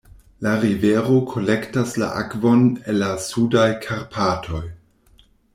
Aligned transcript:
La 0.45 0.53
rivero 0.61 1.17
kolektas 1.33 1.93
la 2.03 2.09
akvon 2.23 2.65
el 2.73 2.99
la 3.05 3.13
Sudaj 3.29 3.69
Karpatoj. 3.87 4.67